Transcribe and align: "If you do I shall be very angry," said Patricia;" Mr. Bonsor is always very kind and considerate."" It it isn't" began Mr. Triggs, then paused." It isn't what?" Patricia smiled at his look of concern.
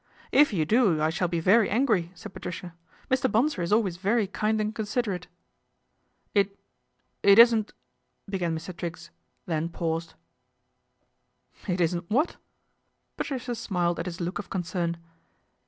"If 0.41 0.51
you 0.51 0.65
do 0.65 0.99
I 0.99 1.11
shall 1.11 1.27
be 1.27 1.39
very 1.39 1.69
angry," 1.69 2.11
said 2.15 2.33
Patricia;" 2.33 2.73
Mr. 3.11 3.31
Bonsor 3.31 3.61
is 3.61 3.71
always 3.71 3.97
very 3.97 4.25
kind 4.25 4.59
and 4.59 4.73
considerate."" 4.73 5.27
It 6.33 6.57
it 7.21 7.37
isn't" 7.37 7.71
began 8.27 8.57
Mr. 8.57 8.75
Triggs, 8.75 9.11
then 9.45 9.69
paused." 9.69 10.15
It 11.67 11.79
isn't 11.79 12.09
what?" 12.09 12.37
Patricia 13.17 13.53
smiled 13.53 13.99
at 13.99 14.07
his 14.07 14.19
look 14.19 14.39
of 14.39 14.49
concern. 14.49 14.97